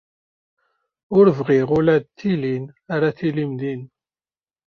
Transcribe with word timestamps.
Ur 1.17 1.25
bɣiɣ 1.37 1.67
ula 1.77 1.95
d 2.03 2.05
tilin 2.17 2.65
ara 2.95 3.09
tilim 3.17 3.51
din. 3.61 3.81